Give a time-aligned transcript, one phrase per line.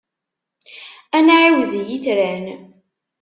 [1.17, 2.45] Ad nεiwez i yitran.